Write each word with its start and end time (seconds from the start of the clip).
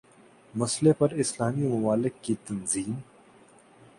مسئلے 0.53 0.93
پر 0.93 1.11
اسلامی 1.13 1.67
ممالک 1.67 2.23
کی 2.23 2.35
تنظیم 2.45 2.93